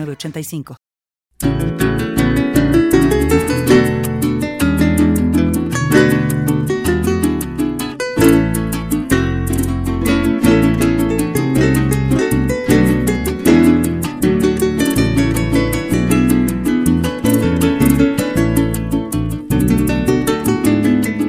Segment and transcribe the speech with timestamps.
[0.00, 0.76] 85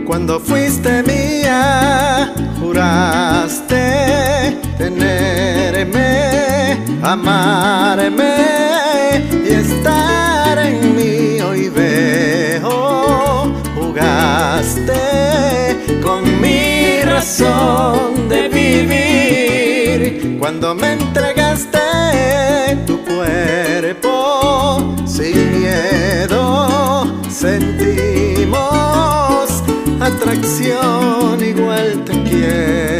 [0.05, 3.72] Cuando fuiste mía, juraste
[7.13, 8.35] amarme
[9.45, 11.39] y estar en mí.
[11.41, 14.99] Hoy veo, jugaste
[16.01, 20.37] con mi razón de vivir.
[20.39, 21.79] Cuando me entregaste
[22.87, 28.63] tu cuerpo sin miedo, sentimos
[30.01, 32.92] atracción, igual te quiero,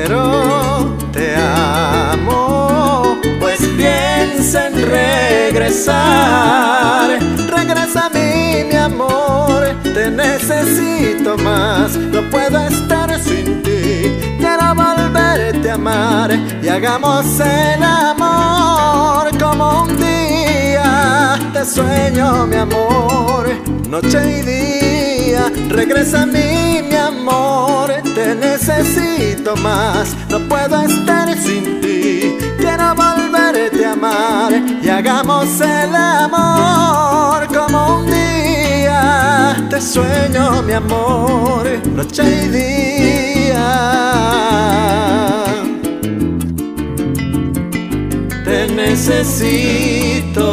[5.51, 5.93] regresar.
[7.49, 14.11] Regresa a mí, mi amor, te necesito más, no puedo estar sin ti.
[14.37, 21.39] Quiero volverte a amar y hagamos el amor como un día.
[21.53, 23.49] Te sueño, mi amor,
[23.89, 25.51] noche y día.
[25.69, 30.15] Regresa a mí, mi amor, te necesito más.
[30.29, 32.37] No puedo estar sin ti.
[32.59, 33.22] Quiero volverte
[34.81, 39.55] y hagamos el amor como un día.
[39.69, 43.63] Te sueño, mi amor, noche y día.
[48.43, 50.43] Te necesito.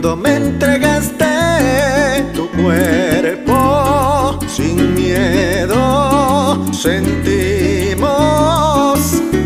[0.00, 1.26] Cuando me entregaste
[2.32, 8.08] tu cuerpo sin miedo, sentimos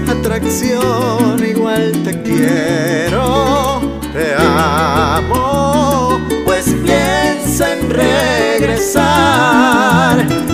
[0.08, 3.80] atracción, igual te quiero,
[4.12, 8.94] te amo, pues piensa en regresar.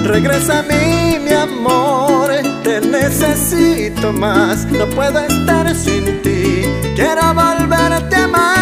[0.04, 2.30] Regresa a mí, mi amor,
[2.64, 6.62] te necesito más, no puedo estar sin ti,
[6.96, 8.59] quiero volverte a amar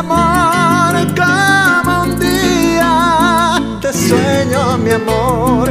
[0.00, 3.60] amor como un día.
[3.80, 5.68] Te sueño, mi amor,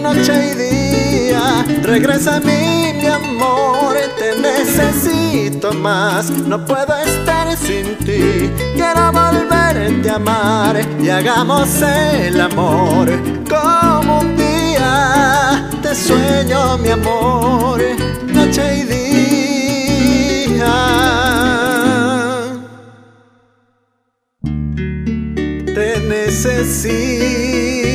[0.00, 1.64] noche y día.
[1.82, 6.30] Regresa a mí, mi amor, te necesito más.
[6.30, 8.50] No puedo estar sin ti.
[8.74, 13.10] Quiero volverte a amar y hagamos el amor
[13.48, 15.68] como un día.
[15.82, 17.82] Te sueño, mi amor
[26.34, 27.93] necesito.